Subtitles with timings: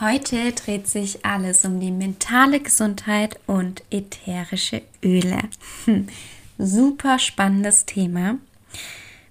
[0.00, 5.38] Heute dreht sich alles um die mentale Gesundheit und ätherische Öle.
[5.86, 6.08] Hm,
[6.58, 8.36] super spannendes Thema.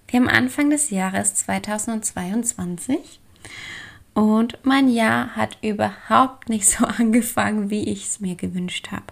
[0.08, 3.20] Wir haben Anfang des Jahres 2022
[4.14, 9.04] und mein Jahr hat überhaupt nicht so angefangen, wie ich es mir gewünscht habe.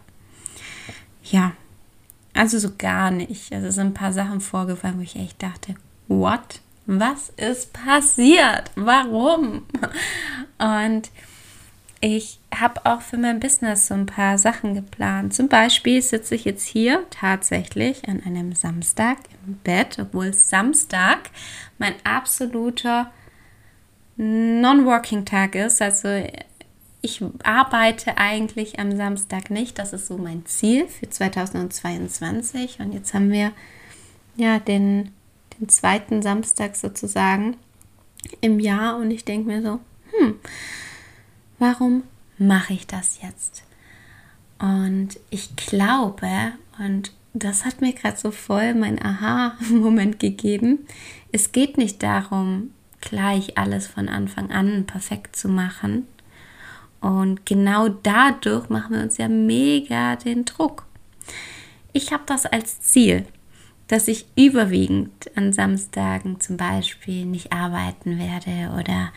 [1.23, 1.53] Ja,
[2.33, 3.53] also so gar nicht.
[3.53, 5.77] Also sind ein paar Sachen vorgefallen, wo ich echt dachte,
[6.09, 6.61] what?
[6.87, 8.71] Was ist passiert?
[8.75, 9.63] Warum?
[10.59, 11.11] Und
[12.07, 15.33] ich habe auch für mein Business so ein paar Sachen geplant.
[15.33, 21.31] Zum Beispiel sitze ich jetzt hier tatsächlich an einem Samstag im Bett, obwohl Samstag
[21.79, 23.11] mein absoluter
[24.19, 25.81] Non-Working-Tag ist.
[25.81, 26.23] Also
[27.01, 29.79] ich arbeite eigentlich am Samstag nicht.
[29.79, 32.81] Das ist so mein Ziel für 2022.
[32.81, 33.53] Und jetzt haben wir
[34.37, 35.13] ja den,
[35.59, 37.57] den zweiten Samstag sozusagen
[38.43, 38.99] im Jahr.
[38.99, 39.81] Und ich denke mir so,
[40.19, 40.35] hm,
[41.59, 42.03] warum
[42.39, 43.65] mache ich das jetzt?
[44.59, 50.87] Und ich glaube, und das hat mir gerade so voll mein Aha-Moment gegeben,
[51.33, 56.07] es geht nicht darum, gleich alles von Anfang an perfekt zu machen,
[57.05, 60.87] und genau dadurch machen wir uns ja mega den Druck.
[61.93, 63.27] Ich habe das als Ziel,
[63.89, 69.13] dass ich überwiegend an Samstagen zum Beispiel nicht arbeiten werde oder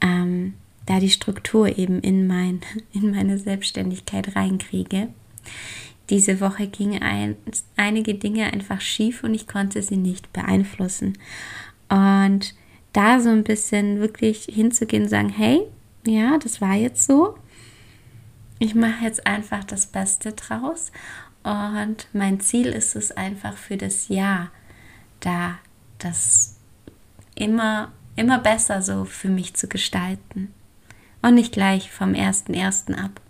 [0.00, 0.54] ähm,
[0.86, 2.60] da die Struktur eben in, mein,
[2.92, 5.08] in meine Selbstständigkeit reinkriege.
[6.10, 7.36] Diese Woche gingen ein,
[7.76, 11.16] einige Dinge einfach schief und ich konnte sie nicht beeinflussen.
[11.88, 12.54] Und
[12.92, 15.62] da so ein bisschen wirklich hinzugehen und sagen, hey,
[16.06, 17.38] ja, das war jetzt so.
[18.58, 20.92] Ich mache jetzt einfach das Beste draus
[21.42, 24.50] und mein Ziel ist es einfach für das Jahr,
[25.20, 25.58] da
[25.98, 26.56] das
[27.34, 30.52] immer, immer besser so für mich zu gestalten
[31.24, 32.94] und nicht gleich vom 1.1.
[32.94, 33.20] ab.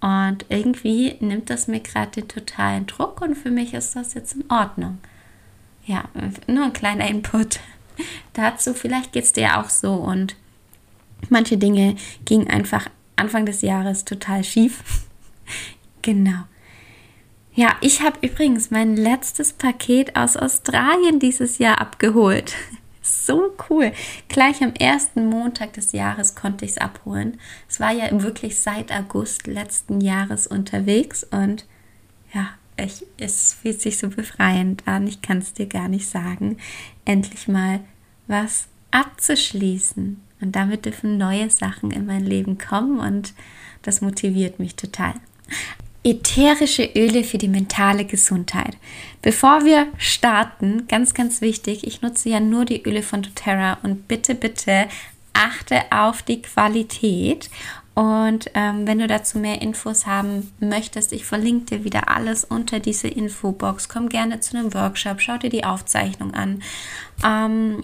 [0.00, 4.34] Und irgendwie nimmt das mir gerade den totalen Druck und für mich ist das jetzt
[4.34, 4.98] in Ordnung.
[5.84, 6.04] Ja,
[6.46, 7.60] nur ein kleiner Input
[8.34, 8.74] dazu.
[8.74, 10.36] Vielleicht geht es dir auch so und
[11.28, 14.82] Manche Dinge gingen einfach Anfang des Jahres total schief.
[16.02, 16.44] genau.
[17.54, 22.54] Ja, ich habe übrigens mein letztes Paket aus Australien dieses Jahr abgeholt.
[23.06, 23.92] So cool.
[24.28, 27.38] Gleich am ersten Montag des Jahres konnte ich es abholen.
[27.68, 31.66] Es war ja wirklich seit August letzten Jahres unterwegs und
[32.34, 35.06] ja, ich, es fühlt sich so befreiend an.
[35.06, 36.58] Ich kann es dir gar nicht sagen.
[37.04, 37.80] Endlich mal
[38.26, 40.20] was abzuschließen.
[40.40, 43.34] Und damit dürfen neue Sachen in mein Leben kommen und
[43.82, 45.14] das motiviert mich total.
[46.06, 48.76] Ätherische Öle für die mentale Gesundheit.
[49.22, 54.06] Bevor wir starten, ganz, ganz wichtig, ich nutze ja nur die Öle von doTERRA und
[54.06, 54.86] bitte, bitte
[55.32, 57.50] achte auf die Qualität.
[57.94, 62.78] Und ähm, wenn du dazu mehr Infos haben möchtest, ich verlinke dir wieder alles unter
[62.78, 63.88] diese Infobox.
[63.88, 66.62] Komm gerne zu einem Workshop, schau dir die Aufzeichnung an.
[67.24, 67.82] Ähm,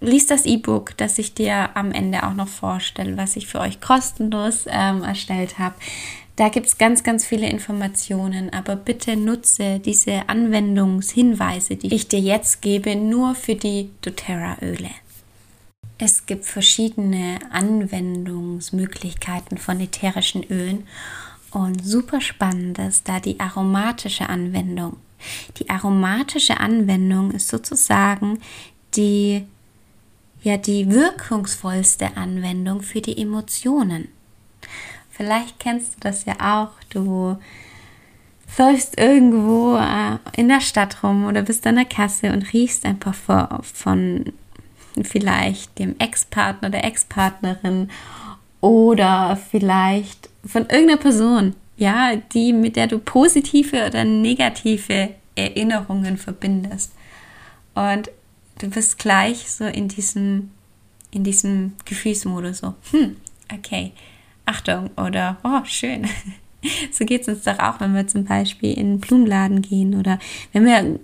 [0.00, 3.80] liest das E-Book, das ich dir am Ende auch noch vorstelle, was ich für euch
[3.80, 5.76] kostenlos ähm, erstellt habe.
[6.36, 12.18] Da gibt es ganz, ganz viele Informationen, aber bitte nutze diese Anwendungshinweise, die ich dir
[12.18, 14.90] jetzt gebe, nur für die doTERRA-Öle.
[15.98, 20.88] Es gibt verschiedene Anwendungsmöglichkeiten von ätherischen Ölen
[21.52, 24.96] und super spannend ist da die aromatische Anwendung.
[25.58, 28.40] Die aromatische Anwendung ist sozusagen
[28.96, 29.44] die
[30.42, 34.08] ja die wirkungsvollste Anwendung für die Emotionen.
[35.16, 36.70] Vielleicht kennst du das ja auch.
[36.90, 37.36] Du
[38.58, 42.98] läufst irgendwo äh, in der Stadt rum oder bist an der Kasse und riechst ein
[42.98, 44.32] Parfum von
[45.02, 47.90] vielleicht dem Ex-Partner, der Ex-Partnerin
[48.60, 56.92] oder vielleicht von irgendeiner Person, ja, die mit der du positive oder negative Erinnerungen verbindest.
[57.74, 58.10] Und
[58.58, 60.50] du bist gleich so in diesem,
[61.10, 63.16] in diesem Gefühlsmodus so, hm,
[63.52, 63.92] okay,
[64.46, 66.08] Achtung oder oh, schön.
[66.90, 70.18] So geht es uns doch auch, wenn wir zum Beispiel in einen Blumenladen gehen oder
[70.54, 70.98] wenn wir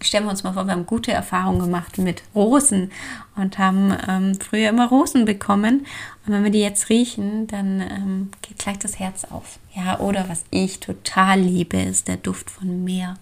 [0.00, 2.90] stellen wir uns mal vor, wir haben gute Erfahrungen gemacht mit Rosen
[3.36, 5.86] und haben ähm, früher immer Rosen bekommen.
[6.26, 9.58] Und wenn wir die jetzt riechen, dann ähm, geht gleich das Herz auf.
[9.74, 13.16] Ja, oder was ich total liebe, ist der Duft von Meer.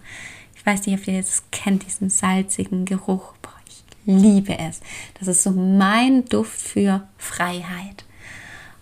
[0.55, 3.33] Ich weiß nicht, ob ihr das kennt, diesen salzigen Geruch.
[3.41, 4.81] Boah, ich liebe es.
[5.19, 8.05] Das ist so mein Duft für Freiheit.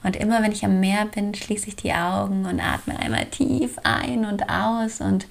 [0.06, 3.80] Und immer wenn ich am Meer bin, schließe ich die Augen und atme einmal tief
[3.84, 5.26] ein und aus und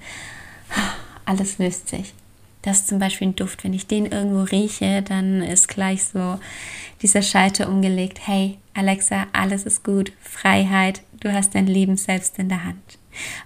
[1.23, 2.13] alles löst sich.
[2.61, 3.63] Das ist zum Beispiel ein Duft.
[3.63, 6.39] Wenn ich den irgendwo rieche, dann ist gleich so
[7.01, 8.27] dieser Schalter umgelegt.
[8.27, 10.11] Hey, Alexa, alles ist gut.
[10.19, 11.01] Freiheit.
[11.21, 12.97] Du hast dein Leben selbst in der Hand.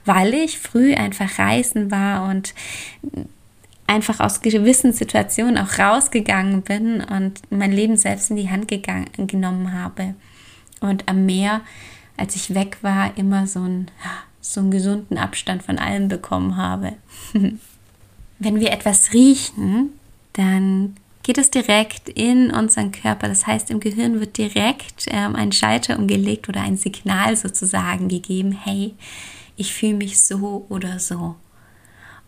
[0.05, 2.55] Weil ich früh einfach reisen war und
[3.85, 9.05] einfach aus gewissen Situationen auch rausgegangen bin und mein Leben selbst in die Hand gegangen,
[9.27, 10.15] genommen habe.
[10.81, 11.61] Und am Meer,
[12.17, 13.89] als ich weg war, immer so einen,
[14.41, 16.93] so einen gesunden Abstand von allem bekommen habe.
[18.39, 19.89] wenn wir etwas riechen,
[20.33, 23.27] dann geht es direkt in unseren Körper.
[23.27, 28.51] Das heißt, im Gehirn wird direkt ähm, ein Schalter umgelegt oder ein Signal sozusagen gegeben,
[28.51, 28.95] hey,
[29.55, 31.35] ich fühle mich so oder so.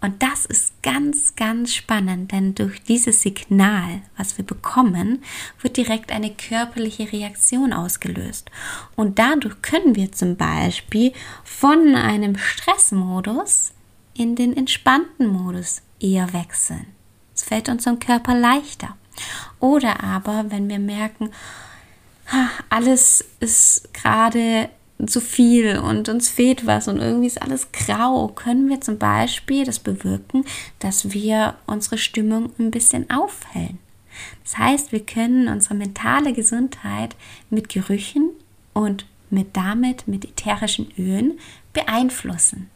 [0.01, 5.23] Und das ist ganz, ganz spannend, denn durch dieses Signal, was wir bekommen,
[5.61, 8.49] wird direkt eine körperliche Reaktion ausgelöst.
[8.95, 11.13] Und dadurch können wir zum Beispiel
[11.43, 13.73] von einem Stressmodus
[14.15, 16.87] in den entspannten Modus eher wechseln.
[17.35, 18.97] Es fällt unserem Körper leichter.
[19.59, 21.29] Oder aber, wenn wir merken,
[22.69, 24.69] alles ist gerade
[25.07, 29.65] zu viel und uns fehlt was und irgendwie ist alles grau, können wir zum Beispiel
[29.65, 30.45] das bewirken,
[30.79, 33.79] dass wir unsere Stimmung ein bisschen aufhellen.
[34.43, 37.15] Das heißt, wir können unsere mentale Gesundheit
[37.49, 38.29] mit Gerüchen
[38.73, 41.39] und mit damit mit ätherischen Ölen
[41.73, 42.69] beeinflussen.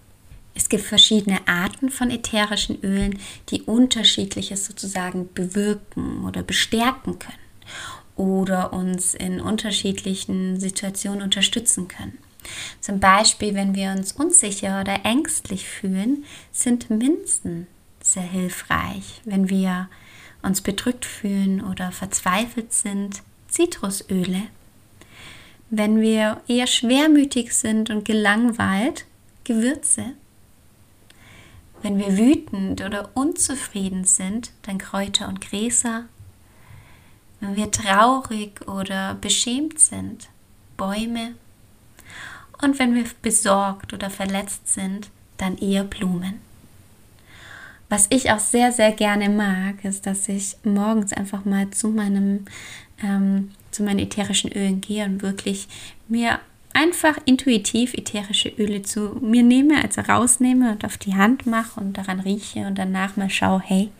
[0.53, 3.19] Es gibt verschiedene Arten von ätherischen Ölen,
[3.49, 7.45] die unterschiedliches sozusagen bewirken oder bestärken können
[8.15, 12.17] oder uns in unterschiedlichen Situationen unterstützen können.
[12.79, 17.67] Zum Beispiel, wenn wir uns unsicher oder ängstlich fühlen, sind Minzen
[18.01, 19.21] sehr hilfreich.
[19.25, 19.89] Wenn wir
[20.41, 24.43] uns bedrückt fühlen oder verzweifelt sind, Zitrusöle.
[25.69, 29.05] Wenn wir eher schwermütig sind und gelangweilt,
[29.43, 30.13] Gewürze.
[31.81, 36.05] Wenn wir wütend oder unzufrieden sind, dann Kräuter und Gräser.
[37.45, 40.29] Wenn wir traurig oder beschämt sind,
[40.77, 41.35] Bäume.
[42.61, 46.39] Und wenn wir besorgt oder verletzt sind, dann eher Blumen.
[47.87, 52.45] Was ich auch sehr, sehr gerne mag, ist, dass ich morgens einfach mal zu meinem,
[53.03, 55.67] ähm, zu meinen ätherischen Ölen gehe und wirklich
[56.07, 56.39] mir
[56.73, 61.97] einfach intuitiv ätherische Öle zu mir nehme, also rausnehme und auf die Hand mache und
[61.97, 63.91] daran rieche und danach mal schaue, hey,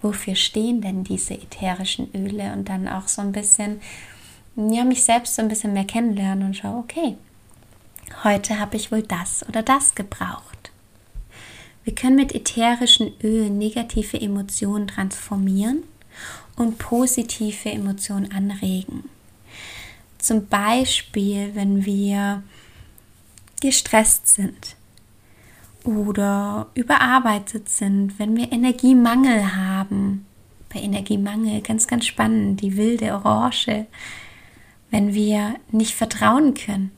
[0.00, 3.80] wofür stehen denn diese ätherischen Öle und dann auch so ein bisschen,
[4.56, 7.16] ja, mich selbst so ein bisschen mehr kennenlernen und schaue, okay,
[8.24, 10.70] heute habe ich wohl das oder das gebraucht.
[11.84, 15.84] Wir können mit ätherischen Ölen negative Emotionen transformieren
[16.56, 19.04] und positive Emotionen anregen.
[20.18, 22.42] Zum Beispiel, wenn wir
[23.60, 24.76] gestresst sind
[25.88, 30.26] oder überarbeitet sind, wenn wir Energiemangel haben.
[30.72, 33.86] Bei Energiemangel ganz, ganz spannend, die wilde Orange.
[34.90, 36.90] Wenn wir nicht vertrauen können,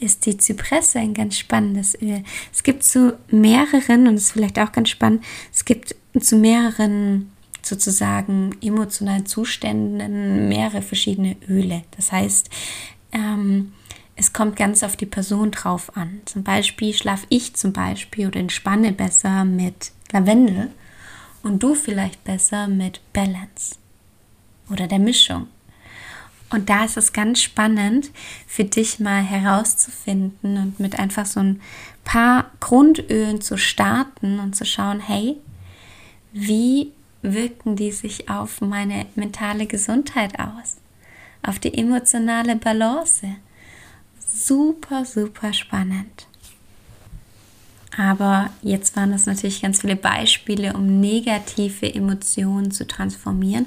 [0.00, 2.24] ist die Zypresse ein ganz spannendes Öl.
[2.52, 7.30] Es gibt zu mehreren, und das ist vielleicht auch ganz spannend, es gibt zu mehreren
[7.62, 11.82] sozusagen emotionalen Zuständen mehrere verschiedene Öle.
[11.96, 12.50] Das heißt,
[13.12, 13.72] ähm,
[14.16, 16.20] es kommt ganz auf die Person drauf an.
[16.24, 20.70] Zum Beispiel schlafe ich zum Beispiel oder entspanne besser mit Lavendel
[21.42, 23.76] und du vielleicht besser mit Balance
[24.70, 25.48] oder der Mischung.
[26.50, 28.10] Und da ist es ganz spannend
[28.46, 31.60] für dich mal herauszufinden und mit einfach so ein
[32.04, 35.36] paar Grundölen zu starten und zu schauen, hey,
[36.32, 36.92] wie
[37.22, 40.76] wirken die sich auf meine mentale Gesundheit aus,
[41.42, 43.26] auf die emotionale Balance.
[44.36, 46.26] Super, super spannend.
[47.96, 53.66] Aber jetzt waren das natürlich ganz viele Beispiele, um negative Emotionen zu transformieren.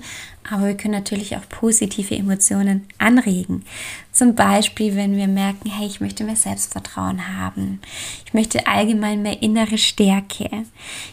[0.52, 3.64] Aber wir können natürlich auch positive Emotionen anregen.
[4.12, 7.80] Zum Beispiel, wenn wir merken, hey, ich möchte mehr Selbstvertrauen haben.
[8.26, 10.50] Ich möchte allgemein mehr innere Stärke.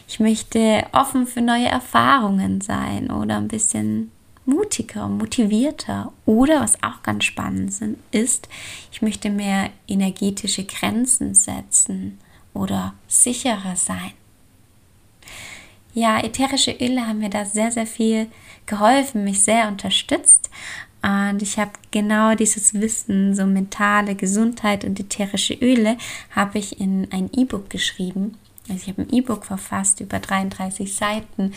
[0.09, 4.11] Ich möchte offen für neue Erfahrungen sein oder ein bisschen
[4.45, 6.11] mutiger, motivierter.
[6.25, 7.73] Oder was auch ganz spannend
[8.11, 8.47] ist,
[8.91, 12.19] ich möchte mehr energetische Grenzen setzen
[12.53, 14.13] oder sicherer sein.
[15.93, 18.27] ja, ätherische Öle haben mir da sehr, sehr viel
[18.65, 20.49] geholfen, mich sehr unterstützt.
[21.01, 25.97] Und ich habe genau dieses Wissen, so mentale Gesundheit und ätherische Öle,
[26.31, 28.37] habe ich in ein E-Book geschrieben.
[28.67, 31.53] Also ich habe ein E-Book verfasst über 33 Seiten,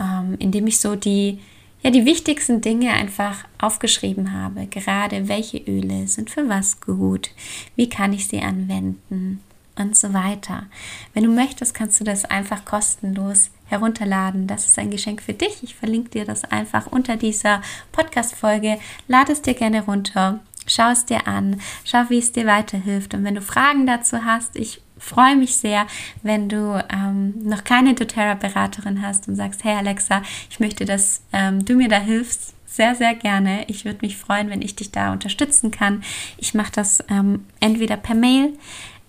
[0.00, 1.38] ähm, in dem ich so die,
[1.82, 4.66] ja, die wichtigsten Dinge einfach aufgeschrieben habe.
[4.66, 7.30] Gerade welche Öle sind für was gut,
[7.76, 9.40] wie kann ich sie anwenden
[9.76, 10.66] und so weiter.
[11.14, 14.46] Wenn du möchtest, kannst du das einfach kostenlos herunterladen.
[14.46, 15.62] Das ist ein Geschenk für dich.
[15.62, 18.78] Ich verlinke dir das einfach unter dieser Podcast-Folge.
[19.08, 20.40] Lade es dir gerne runter.
[20.66, 23.14] Schau es dir an, schau, wie es dir weiterhilft.
[23.14, 25.86] Und wenn du Fragen dazu hast, ich freue mich sehr,
[26.22, 31.64] wenn du ähm, noch keine doTERRA-Beraterin hast und sagst, hey Alexa, ich möchte, dass ähm,
[31.64, 32.54] du mir da hilfst.
[32.66, 33.64] Sehr, sehr gerne.
[33.68, 36.02] Ich würde mich freuen, wenn ich dich da unterstützen kann.
[36.38, 38.56] Ich mache das ähm, entweder per Mail,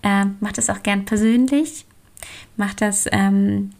[0.02, 1.86] äh, mache das auch gern persönlich,
[2.56, 3.70] mache das ähm,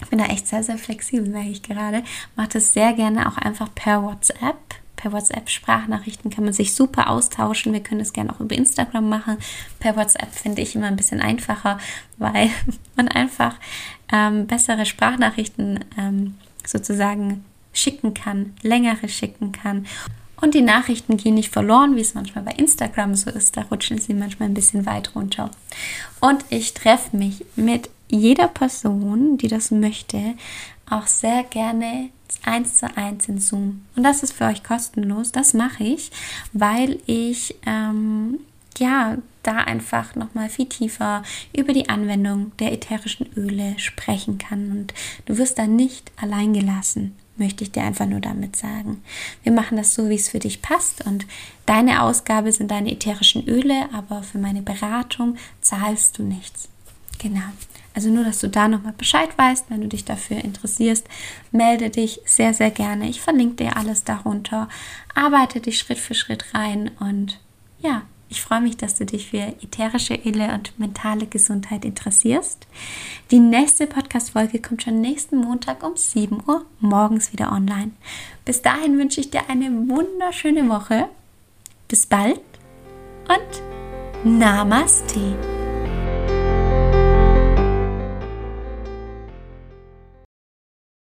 [0.00, 2.04] ich bin da echt sehr, sehr flexibel, merke ich gerade.
[2.36, 4.56] Mache das sehr gerne auch einfach per WhatsApp.
[4.98, 7.72] Per WhatsApp-Sprachnachrichten kann man sich super austauschen.
[7.72, 9.38] Wir können das gerne auch über Instagram machen.
[9.78, 11.78] Per WhatsApp finde ich immer ein bisschen einfacher,
[12.18, 12.50] weil
[12.96, 13.54] man einfach
[14.12, 16.34] ähm, bessere Sprachnachrichten ähm,
[16.66, 19.86] sozusagen schicken kann, längere schicken kann.
[20.40, 23.56] Und die Nachrichten gehen nicht verloren, wie es manchmal bei Instagram so ist.
[23.56, 25.50] Da rutschen sie manchmal ein bisschen weit runter.
[26.20, 30.34] Und ich treffe mich mit jeder Person, die das möchte,
[30.90, 32.10] auch sehr gerne
[32.44, 33.84] eins zu eins in Zoom.
[33.96, 35.32] Und das ist für euch kostenlos.
[35.32, 36.10] Das mache ich,
[36.52, 38.40] weil ich ähm,
[38.78, 41.22] ja da einfach nochmal viel tiefer
[41.56, 44.70] über die Anwendung der ätherischen Öle sprechen kann.
[44.70, 44.94] Und
[45.26, 49.02] du wirst da nicht allein gelassen, möchte ich dir einfach nur damit sagen.
[49.42, 51.06] Wir machen das so, wie es für dich passt.
[51.06, 51.26] Und
[51.66, 56.68] deine Ausgabe sind deine ätherischen Öle, aber für meine Beratung zahlst du nichts.
[57.18, 57.40] Genau.
[57.94, 61.06] Also nur, dass du da nochmal Bescheid weißt, wenn du dich dafür interessierst,
[61.50, 63.08] melde dich sehr, sehr gerne.
[63.08, 64.68] Ich verlinke dir alles darunter.
[65.14, 67.40] Arbeite dich Schritt für Schritt rein und
[67.80, 72.66] ja, ich freue mich, dass du dich für ätherische Öle und mentale Gesundheit interessierst.
[73.30, 77.92] Die nächste Podcast-Folge kommt schon nächsten Montag um 7 Uhr morgens wieder online.
[78.44, 81.08] Bis dahin wünsche ich dir eine wunderschöne Woche.
[81.88, 82.40] Bis bald
[83.28, 85.57] und Namaste.